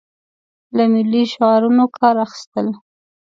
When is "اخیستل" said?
2.25-2.67